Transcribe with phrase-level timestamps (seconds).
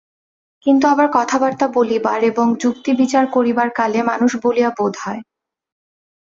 [0.65, 5.21] কিন্তু আবার কথাবার্তা বলিবার এবং যুক্তি-বিচার করিবার কালে মানুষ বলিয়া বোধ হয়।